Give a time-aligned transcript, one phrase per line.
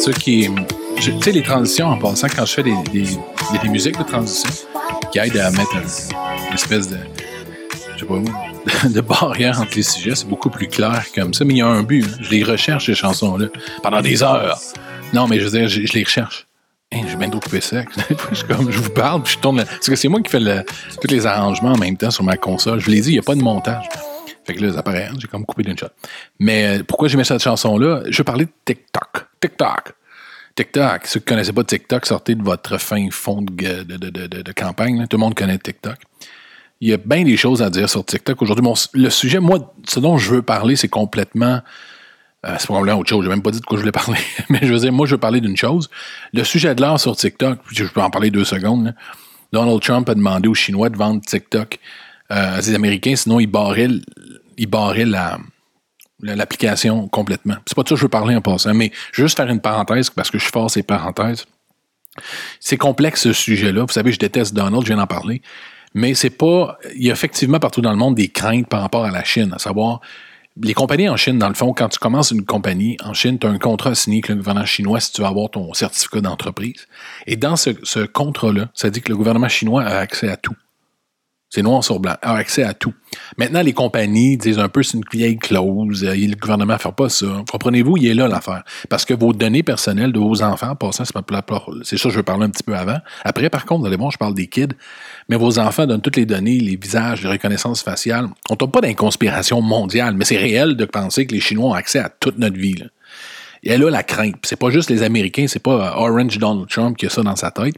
[0.00, 0.50] Ce qui
[0.96, 3.04] Tu sais, les transitions en passant, quand je fais des, des,
[3.62, 4.50] des musiques de transition
[5.12, 6.96] qui aident à mettre une espèce de.
[7.94, 8.24] Je sais pas où,
[8.88, 11.44] de barrière entre les sujets, c'est beaucoup plus clair comme ça.
[11.44, 12.04] Mais il y a un but.
[12.04, 12.16] Hein.
[12.20, 13.46] Je les recherche, ces chansons-là,
[13.82, 14.58] pendant des heures.
[15.12, 16.46] Non, mais je veux dire, je, je les recherche.
[16.90, 17.82] Hey, j'ai bien d'occupé ça.
[18.32, 19.64] je, comme, je vous parle, puis je tourne.
[19.64, 20.62] Parce que c'est moi qui fais le,
[21.00, 22.80] tous les arrangements en même temps sur ma console.
[22.80, 23.88] Je vous l'ai dit, il n'y a pas de montage.
[24.44, 25.86] Fait que là, ça apparaît, j'ai comme coupé d'une shot.
[26.38, 28.02] Mais euh, pourquoi j'ai mis cette chanson-là?
[28.08, 29.26] Je veux parler de TikTok.
[29.40, 29.92] TikTok.
[30.54, 31.06] TikTok.
[31.06, 34.52] Ceux qui ne connaissaient pas TikTok, sortez de votre fin fond de, de, de, de
[34.52, 35.06] campagne.
[35.08, 35.96] Tout le monde connaît TikTok.
[36.80, 38.42] Il y a bien des choses à dire sur TikTok.
[38.42, 41.60] Aujourd'hui, le sujet, moi, ce dont je veux parler, c'est complètement
[42.44, 43.24] euh, c'est probablement autre chose.
[43.24, 44.18] Je n'ai même pas dit de quoi je voulais parler.
[44.48, 45.88] Mais je veux dire, moi, je veux parler d'une chose.
[46.32, 48.94] Le sujet de l'art sur TikTok, je peux en parler deux secondes.
[49.52, 51.78] Donald Trump a demandé aux Chinois de vendre TikTok
[52.32, 53.88] euh, à des Américains, sinon il barrait,
[54.56, 55.38] il barrait la,
[56.20, 57.56] l'application complètement.
[57.66, 60.10] C'est pas de ça que je veux parler en passant, mais juste faire une parenthèse
[60.10, 61.44] parce que je suis fort ces parenthèses.
[62.60, 63.82] C'est complexe ce sujet-là.
[63.82, 65.42] Vous savez, je déteste Donald, je viens d'en parler.
[65.94, 66.78] Mais c'est pas.
[66.94, 69.52] Il y a effectivement partout dans le monde des craintes par rapport à la Chine,
[69.54, 70.00] à savoir
[70.60, 73.46] les compagnies en Chine, dans le fond, quand tu commences une compagnie en Chine, tu
[73.46, 76.86] as un contrat signé avec le gouvernement chinois si tu veux avoir ton certificat d'entreprise.
[77.26, 80.54] Et dans ce, ce contrat-là, ça dit que le gouvernement chinois a accès à tout.
[81.54, 82.14] C'est noir sur blanc.
[82.22, 82.94] A accès à tout.
[83.36, 86.02] Maintenant, les compagnies disent un peu c'est une vieille clause.
[86.02, 87.26] Euh, le gouvernement ne fait pas ça.
[87.50, 88.64] Comprenez-vous, il est là l'affaire.
[88.88, 92.48] Parce que vos données personnelles de vos enfants, passant, c'est ça je veux parler un
[92.48, 92.96] petit peu avant.
[93.22, 94.68] Après, par contre, vous allez voir, je parle des kids.
[95.28, 98.28] Mais vos enfants donnent toutes les données, les visages, les reconnaissances faciales.
[98.48, 101.74] On ne tombe pas d'inconspiration mondiale, mais c'est réel de penser que les Chinois ont
[101.74, 102.76] accès à toute notre vie.
[102.76, 102.86] Là.
[103.62, 104.36] Et là, la crainte.
[104.44, 107.36] C'est pas juste les Américains, c'est pas euh, Orange Donald Trump qui a ça dans
[107.36, 107.74] sa tête.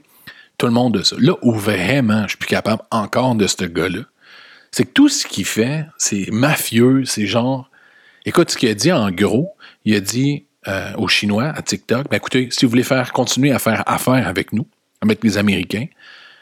[0.59, 1.17] Tout le monde a ça.
[1.19, 4.01] Là où vraiment je suis plus capable encore de ce gars-là,
[4.71, 7.71] c'est que tout ce qu'il fait, c'est mafieux, c'est genre.
[8.25, 12.09] Écoute, ce qu'il a dit en gros, il a dit euh, aux Chinois, à TikTok,
[12.09, 14.67] ben écoutez, si vous voulez faire continuer à faire affaire avec nous,
[15.03, 15.87] avec les Américains,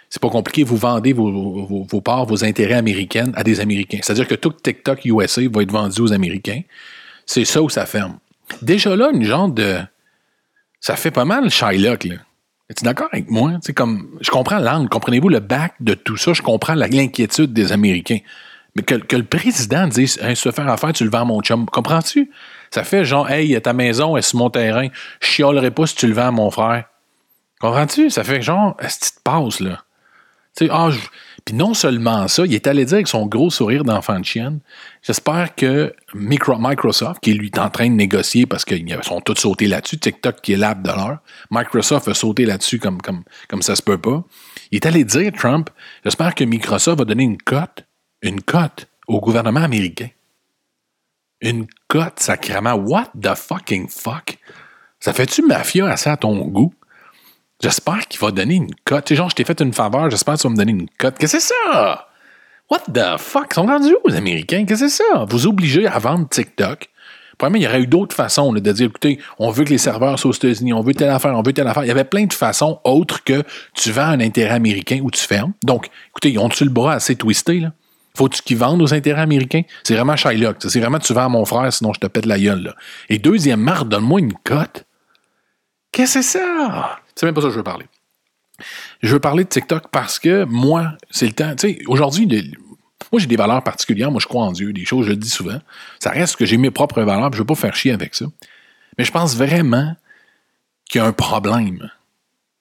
[0.09, 3.99] c'est pas compliqué, vous vendez vos, vos, parts, vos intérêts américains à des Américains.
[4.03, 6.61] C'est-à-dire que tout TikTok USA va être vendu aux Américains.
[7.25, 8.19] C'est ça où ça ferme.
[8.61, 9.79] Déjà là, une genre de.
[10.81, 12.17] Ça fait pas mal Shylock, là.
[12.73, 13.59] Es-tu d'accord avec moi?
[13.77, 18.21] Comme, je comprends l'angle, comprenez-vous le bac de tout ça, je comprends l'inquiétude des Américains.
[18.75, 21.67] Mais que, le président dise, hey, se faire affaire, tu le vends à mon chum.
[21.67, 22.31] Comprends-tu?
[22.71, 24.89] Ça fait genre, hey, ta maison est sur mon terrain,
[25.21, 26.85] je chialerai pas si tu le vends à mon frère.
[27.61, 28.09] Comprends-tu?
[28.09, 29.85] Ça fait genre, est-ce que tu te passes, là?
[30.57, 30.89] Tu sais, ah,
[31.45, 34.61] puis non seulement ça, il est allé dire avec son gros sourire d'enfant de chienne,
[35.03, 39.67] j'espère que Microsoft, qui lui est en train de négocier parce qu'ils sont tous sautés
[39.67, 41.19] là-dessus, TikTok qui est l'app de l'heure,
[41.51, 44.23] Microsoft a sauté là-dessus comme, comme, comme ça se peut pas.
[44.71, 45.71] Il est allé dire, Trump,
[46.05, 47.85] j'espère que Microsoft va donner une cote,
[48.23, 50.09] une cote au gouvernement américain.
[51.41, 52.75] Une cote, sacrément.
[52.75, 54.39] What the fucking fuck?
[55.01, 56.73] Ça fait-tu mafia assez à ton goût?
[57.63, 59.05] J'espère qu'il va donner une cote.
[59.05, 60.89] Tu sais, genre, je t'ai fait une faveur, j'espère que tu vas me donner une
[60.99, 61.17] cote.
[61.19, 62.09] Qu'est-ce que c'est ça?
[62.71, 63.47] What the fuck?
[63.51, 64.65] Ils sont rendus où, Américains?
[64.67, 65.27] Qu'est-ce que c'est ça?
[65.29, 66.89] Vous obligez à vendre TikTok.
[67.39, 70.19] Premièrement, il y aurait eu d'autres façons de dire, écoutez, on veut que les serveurs
[70.19, 71.85] soient aux États-Unis, on veut telle affaire, on veut telle affaire.
[71.85, 73.43] Il y avait plein de façons autres que
[73.75, 75.53] tu vends un intérêt américain ou tu fermes.
[75.65, 77.73] Donc, écoutez, ils ont-tu le bras assez twisté, là?
[78.17, 79.63] Faut-tu qu'ils vendent aux intérêts américains?
[79.85, 80.57] C'est vraiment Shylock.
[80.61, 82.63] C'est vraiment tu vends à mon frère, sinon je te pète la gueule.
[82.63, 82.75] Là.
[83.09, 84.85] Et deuxièmement, donne-moi une cote.
[85.93, 86.99] Qu'est-ce que c'est ça?
[87.15, 87.87] C'est même pas ça que je veux parler.
[89.03, 91.55] Je veux parler de TikTok parce que moi, c'est le temps.
[91.57, 92.27] Tu sais, aujourd'hui,
[93.11, 94.11] moi, j'ai des valeurs particulières.
[94.11, 95.59] Moi, je crois en Dieu, des choses, je le dis souvent.
[95.99, 98.27] Ça reste que j'ai mes propres valeurs, je ne veux pas faire chier avec ça.
[98.99, 99.97] Mais je pense vraiment
[100.89, 101.91] qu'il y a un problème.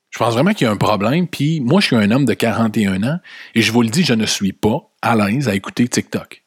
[0.09, 1.27] Je pense vraiment qu'il y a un problème.
[1.27, 3.19] Puis moi, je suis un homme de 41 ans
[3.55, 6.43] et je vous le dis, je ne suis pas à l'aise à écouter TikTok.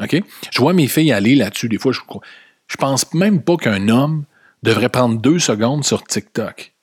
[0.00, 0.22] OK?
[0.50, 1.68] Je vois mes filles aller là-dessus.
[1.68, 2.00] Des fois, je,
[2.66, 4.24] je pense même pas qu'un homme
[4.62, 6.74] devrait prendre deux secondes sur TikTok.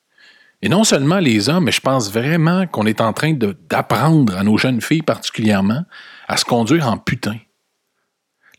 [0.64, 4.42] Et non seulement les hommes, mais je pense vraiment qu'on est en train d'apprendre à
[4.42, 5.84] nos jeunes filles particulièrement
[6.26, 7.36] à se conduire en putain.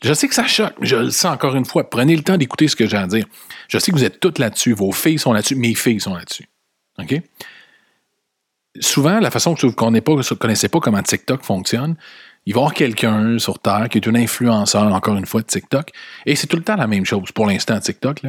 [0.04, 1.90] Je sais que ça choque, mais je le sens encore une fois.
[1.90, 3.26] Prenez le temps d'écouter ce que j'ai à dire.
[3.66, 6.48] Je sais que vous êtes toutes là-dessus, vos filles sont là-dessus, mes filles sont là-dessus.
[7.00, 7.20] OK?
[8.78, 11.96] Souvent, la façon que vous ne connaissez pas comment TikTok fonctionne,
[12.46, 15.46] il va y avoir quelqu'un sur Terre qui est un influenceur, encore une fois, de
[15.46, 15.90] TikTok.
[16.26, 18.22] Et c'est tout le temps la même chose pour l'instant, TikTok.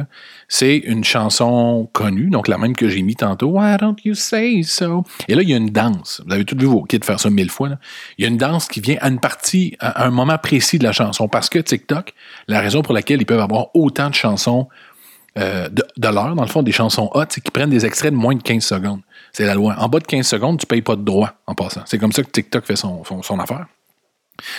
[0.48, 3.50] C'est une chanson connue, donc la même que j'ai mis tantôt.
[3.50, 5.04] Why don't you say so?
[5.28, 6.20] Et là, il y a une danse.
[6.26, 7.70] Vous avez tous vu vos kids faire ça mille fois.
[8.18, 10.84] Il y a une danse qui vient à une partie, à un moment précis de
[10.84, 11.28] la chanson.
[11.28, 12.12] Parce que TikTok,
[12.48, 14.66] la raison pour laquelle ils peuvent avoir autant de chansons
[15.38, 18.18] euh, de, l'heure, dans le fond, des chansons hot, c'est qu'ils prennent des extraits de
[18.18, 19.00] moins de 15 secondes.
[19.30, 19.76] C'est la loi.
[19.78, 21.82] En bas de 15 secondes, tu ne payes pas de droit en passant.
[21.86, 23.66] C'est comme ça que TikTok fait son affaire.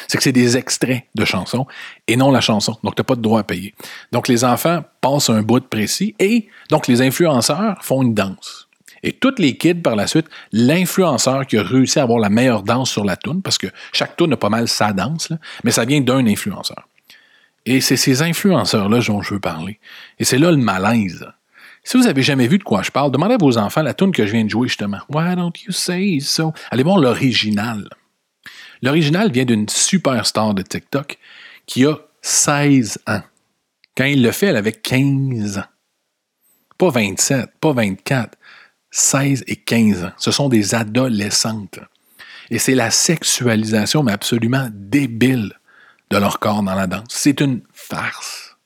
[0.08, 1.66] C'est que c'est des extraits de chansons
[2.08, 2.78] et non la chanson.
[2.84, 3.74] Donc, tu n'as pas de droit à payer.
[4.12, 8.68] Donc, les enfants passent un bout de précis et donc les influenceurs font une danse.
[9.04, 12.64] Et toutes les kids, par la suite, l'influenceur qui a réussi à avoir la meilleure
[12.64, 15.32] danse sur la toune, parce que chaque toune a pas mal sa danse,
[15.64, 16.88] mais ça vient d'un influenceur.
[17.66, 19.80] Et c'est ces influenceurs-là dont je veux parler.
[20.18, 21.26] Et c'est là le malaise.
[21.84, 24.12] Si vous avez jamais vu de quoi je parle, demandez à vos enfants la tune
[24.12, 25.00] que je viens de jouer justement.
[25.10, 26.54] Why don't you say so?
[26.72, 27.88] Allez voir l'original.
[28.82, 31.18] L'original vient d'une superstar de TikTok
[31.66, 33.22] qui a 16 ans.
[33.96, 35.64] Quand il le fait, elle avait 15 ans.
[36.78, 38.38] Pas 27, pas 24,
[38.92, 40.12] 16 et 15 ans.
[40.18, 41.80] Ce sont des adolescentes.
[42.50, 45.54] Et c'est la sexualisation, mais absolument débile,
[46.10, 47.10] de leur corps dans la danse.
[47.10, 48.58] C'est une farce.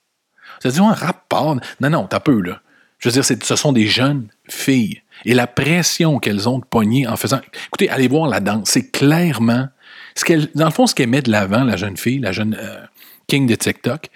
[0.62, 1.58] C'est un rapport.
[1.82, 2.62] Non, non, t'as peu, là.
[3.00, 5.02] Je veux dire, ce sont des jeunes filles.
[5.26, 7.42] Et la pression qu'elles ont de pogner en faisant.
[7.68, 8.70] Écoutez, allez voir la danse.
[8.70, 9.68] C'est clairement.
[10.16, 12.58] Ce qu'elle, dans le fond, ce qu'elle met de l'avant, la jeune fille, la jeune
[12.60, 12.82] euh,
[13.28, 14.10] king de TikTok,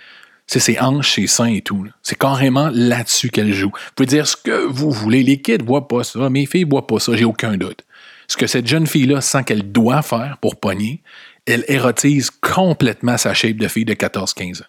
[0.47, 1.85] c'est ses hanches, ses seins et tout.
[2.01, 3.69] C'est carrément là-dessus qu'elle joue.
[3.69, 5.23] Vous pouvez dire ce que vous voulez.
[5.23, 6.29] Les kids ne voient pas ça.
[6.29, 7.15] Mes filles ne voient pas ça.
[7.15, 7.83] J'ai aucun doute.
[8.27, 11.01] Ce que cette jeune fille-là sent qu'elle doit faire pour pogner,
[11.45, 14.65] elle érotise complètement sa shape de fille de 14-15 ans.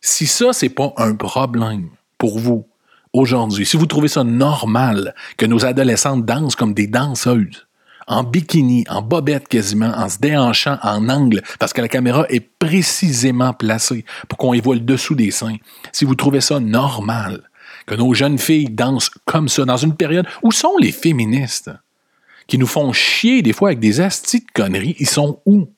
[0.00, 2.66] Si ça, c'est pas un problème pour vous,
[3.12, 7.66] aujourd'hui, si vous trouvez ça normal que nos adolescentes dansent comme des danseuses,
[8.10, 12.40] en bikini, en bobette quasiment, en se déhanchant en angle, parce que la caméra est
[12.40, 15.56] précisément placée pour qu'on y voit le dessous des seins.
[15.92, 17.48] Si vous trouvez ça normal,
[17.86, 21.70] que nos jeunes filles dansent comme ça, dans une période où sont les féministes,
[22.48, 25.72] qui nous font chier des fois avec des astis de conneries, ils sont où?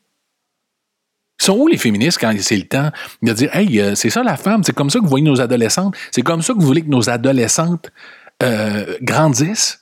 [1.39, 2.91] Sont où les féministes quand c'est le temps
[3.21, 5.41] de dire Hey, euh, c'est ça la femme, c'est comme ça que vous voyez nos
[5.41, 7.93] adolescentes, c'est comme ça que vous voulez que nos adolescentes
[8.43, 9.82] euh, grandissent?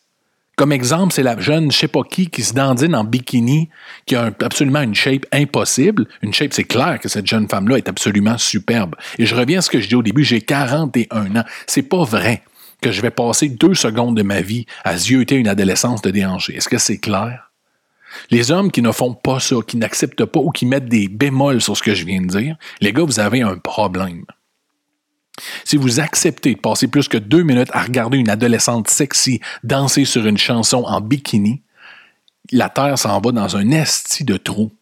[0.57, 3.71] Comme exemple, c'est la jeune, je sais pas qui, qui se dandine en bikini,
[4.05, 6.07] qui a absolument une shape impossible.
[6.21, 8.95] Une shape, c'est clair que cette jeune femme-là est absolument superbe.
[9.19, 11.45] Et je reviens à ce que je dis au début, j'ai 41 ans.
[11.67, 12.43] C'est pas vrai
[12.83, 16.57] que je vais passer deux secondes de ma vie à zioter une adolescence de déhanché.
[16.57, 17.51] Est-ce que c'est clair?
[18.31, 21.61] Les hommes qui ne font pas ça, qui n'acceptent pas ou qui mettent des bémols
[21.61, 24.25] sur ce que je viens de dire, les gars, vous avez un problème.
[25.65, 30.05] Si vous acceptez de passer plus que deux minutes à regarder une adolescente sexy danser
[30.05, 31.63] sur une chanson en bikini,
[32.53, 34.73] la Terre s'en va dans un esti de trou.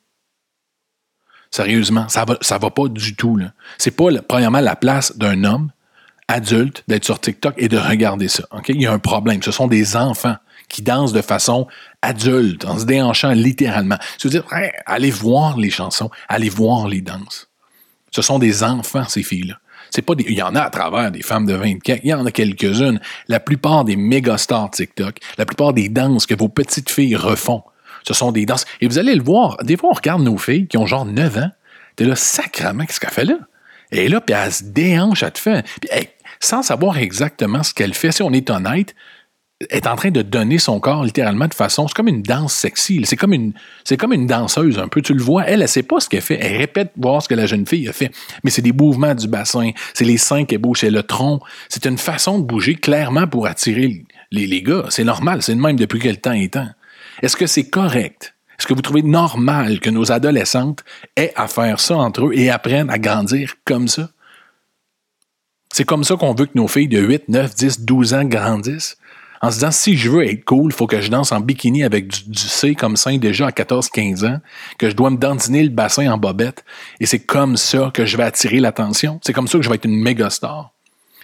[1.50, 3.38] Sérieusement, ça va, ça va pas du tout.
[3.78, 5.70] C'est pas, premièrement, la place d'un homme
[6.28, 8.44] adulte d'être sur TikTok et de regarder ça.
[8.68, 9.42] Il y a un problème.
[9.42, 10.36] Ce sont des enfants
[10.68, 11.66] qui dansent de façon
[12.02, 13.96] adulte, en se déhanchant littéralement.
[14.18, 14.44] Je veux dire,
[14.84, 17.48] allez voir les chansons, allez voir les danses.
[18.10, 19.58] Ce sont des enfants, ces filles-là.
[19.96, 23.00] Il y en a à travers des femmes de 24, il y en a quelques-unes.
[23.29, 27.62] La plupart des méga stars TikTok, la plupart des danses que vos petites filles refont,
[28.06, 28.64] ce sont des danses.
[28.81, 31.38] Et vous allez le voir, des fois on regarde nos filles qui ont genre 9
[31.38, 31.50] ans,
[31.96, 33.38] t'es là, sacrement, qu'est-ce qu'elle fait là?
[33.90, 35.64] Est là, puis elle se déhanche, elle te fait.
[35.81, 35.88] Puis,
[36.41, 38.94] sans savoir exactement ce qu'elle fait, si on est honnête,
[39.60, 41.88] est en train de donner son corps littéralement de façon.
[41.88, 43.02] C'est comme une danse sexy.
[43.05, 43.52] C'est comme une,
[43.84, 45.02] c'est comme une danseuse un peu.
[45.02, 46.38] Tu le vois, elle, elle sait pas ce qu'elle fait.
[46.40, 48.12] Elle répète voir ce que la jeune fille a fait.
[48.44, 49.70] Mais c'est des mouvements du bassin.
[49.94, 51.40] C'est les seins qui bougent, c'est le tronc.
[51.69, 54.84] C'est une façon de bouger clairement pour attirer les, les gars.
[54.90, 55.43] C'est normal.
[55.43, 56.69] C'est le même depuis quel temps et temps.
[57.22, 58.34] Est-ce que c'est correct?
[58.58, 60.84] Est-ce que vous trouvez normal que nos adolescentes
[61.16, 64.10] aient à faire ça entre eux et apprennent à grandir comme ça?
[65.72, 68.96] C'est comme ça qu'on veut que nos filles de 8, 9, 10, 12 ans grandissent?
[69.40, 71.84] En se disant si je veux être cool, il faut que je danse en bikini
[71.84, 74.40] avec du, C comme sein déjà à 14-15 ans,
[74.78, 76.64] que je dois me dandiner le bassin en bobette,
[77.00, 79.20] et c'est comme ça que je vais attirer l'attention.
[79.22, 80.72] C'est comme ça que je vais être une méga star.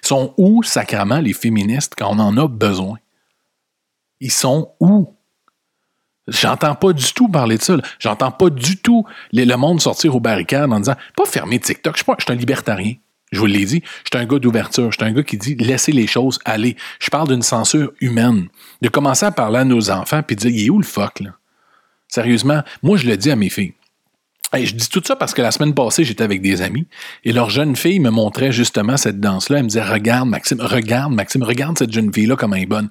[0.02, 2.98] Ils sont où, sacrament, les féministes quand on en a besoin?
[4.20, 5.14] Ils sont où?
[6.26, 7.76] J'entends pas du tout parler de ça.
[7.98, 12.02] J'entends pas du tout le monde sortir aux barricades en disant pas fermer TikTok, je
[12.02, 12.94] suis un libertarien.
[13.34, 15.54] Je vous l'ai dit, je suis un gars d'ouverture, je suis un gars qui dit
[15.56, 16.76] laissez les choses aller.
[17.00, 18.48] Je parle d'une censure humaine.
[18.80, 21.20] De commencer à parler à nos enfants puis de dire il est où le fuck
[21.20, 21.30] là?
[22.08, 23.74] Sérieusement, moi je le dis à mes filles
[24.52, 26.86] je dis tout ça parce que la semaine passée, j'étais avec des amis
[27.24, 29.58] et leur jeune fille me montrait justement cette danse-là.
[29.58, 32.88] Elle me disait Regarde, Maxime, regarde, Maxime, regarde cette jeune fille-là comme elle est bonne.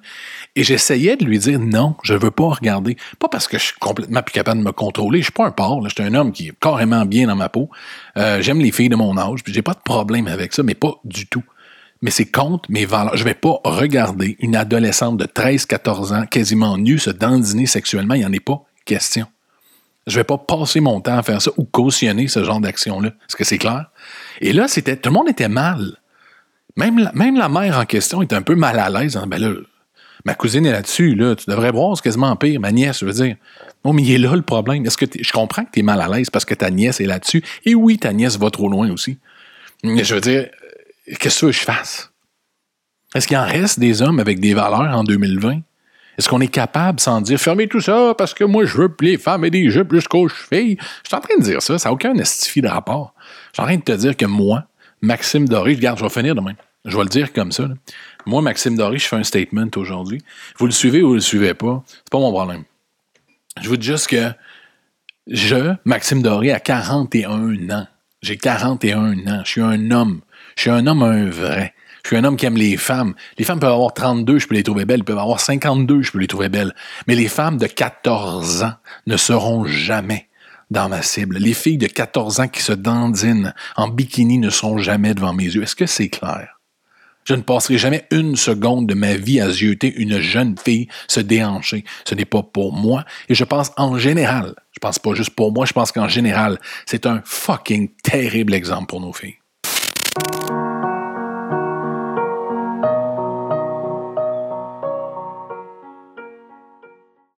[0.56, 2.96] Et j'essayais de lui dire Non, je veux pas regarder.
[3.18, 5.20] Pas parce que je suis complètement plus capable de me contrôler.
[5.20, 5.82] Je suis pas un porc.
[5.88, 7.70] Je suis un homme qui est carrément bien dans ma peau.
[8.16, 9.40] Euh, j'aime les filles de mon âge.
[9.46, 11.44] J'ai pas de problème avec ça, mais pas du tout.
[12.02, 13.16] Mais c'est contre mes valeurs.
[13.16, 18.14] Je vais pas regarder une adolescente de 13-14 ans quasiment nue se dandiner sexuellement.
[18.14, 19.26] Il n'y en est pas question.
[20.06, 23.08] Je vais pas passer mon temps à faire ça ou cautionner ce genre d'action-là.
[23.08, 23.90] Est-ce que c'est clair?
[24.40, 25.96] Et là, c'était, tout le monde était mal.
[26.76, 29.18] Même la, même la mère en question était un peu mal à l'aise.
[29.26, 29.54] Ben là,
[30.24, 31.36] Ma cousine est là-dessus, là.
[31.36, 32.58] Tu devrais voir, c'est quasiment pire.
[32.58, 33.36] Ma nièce, je veux dire.
[33.84, 34.84] Non, mais il est là le problème.
[34.86, 37.06] Est-ce que je comprends que tu es mal à l'aise parce que ta nièce est
[37.06, 37.42] là-dessus.
[37.66, 39.18] Et oui, ta nièce va trop loin aussi.
[39.82, 40.48] Mais je veux dire,
[41.20, 42.10] qu'est-ce que je fasse?
[43.14, 45.60] Est-ce qu'il en reste des hommes avec des valeurs en 2020?
[46.18, 49.04] Est-ce qu'on est capable, sans dire fermez tout ça parce que moi je veux que
[49.04, 50.76] les femmes aient des jupes jusqu'aux chevilles?
[51.02, 53.14] Je suis en train de dire ça, ça n'a aucun estifie de rapport.
[53.48, 54.64] Je suis en train de te dire que moi,
[55.00, 56.54] Maxime Doré, regarde, je vais finir demain.
[56.84, 57.68] Je vais le dire comme ça.
[58.26, 60.20] Moi, Maxime Doré, je fais un statement aujourd'hui.
[60.58, 62.64] Vous le suivez ou vous le suivez pas, c'est pas mon problème.
[63.62, 64.32] Je vous dis juste que
[65.26, 67.86] je, Maxime Doré, à 41 ans,
[68.22, 70.20] j'ai 41 ans, je suis un homme.
[70.56, 71.73] Je suis un homme, un vrai.
[72.04, 73.14] Je suis un homme qui aime les femmes.
[73.38, 75.00] Les femmes peuvent avoir 32, je peux les trouver belles.
[75.00, 76.74] Elles peuvent avoir 52, je peux les trouver belles.
[77.06, 78.74] Mais les femmes de 14 ans
[79.06, 80.28] ne seront jamais
[80.70, 81.38] dans ma cible.
[81.38, 85.44] Les filles de 14 ans qui se dandinent en bikini ne seront jamais devant mes
[85.44, 85.62] yeux.
[85.62, 86.60] Est-ce que c'est clair?
[87.24, 91.20] Je ne passerai jamais une seconde de ma vie à zioter une jeune fille se
[91.20, 91.84] déhancher.
[92.04, 93.06] Ce n'est pas pour moi.
[93.30, 96.58] Et je pense en général, je pense pas juste pour moi, je pense qu'en général,
[96.84, 99.38] c'est un fucking terrible exemple pour nos filles.